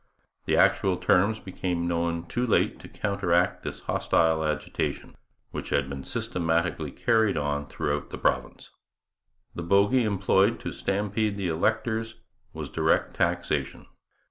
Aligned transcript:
The 0.45 0.57
actual 0.57 0.97
terms 0.97 1.37
became 1.37 1.87
known 1.87 2.25
too 2.25 2.47
late 2.47 2.79
to 2.79 2.87
counteract 2.87 3.61
this 3.61 3.81
hostile 3.81 4.43
agitation, 4.43 5.15
which 5.51 5.69
had 5.69 5.89
been 5.89 6.03
systematically 6.03 6.89
carried 6.89 7.37
on 7.37 7.67
throughout 7.67 8.09
the 8.09 8.17
province. 8.17 8.71
The 9.53 9.61
bogey 9.61 10.01
employed 10.01 10.59
to 10.61 10.71
stampede 10.71 11.37
the 11.37 11.49
electors 11.49 12.15
was 12.51 12.71
direct 12.71 13.13
taxation. 13.13 13.85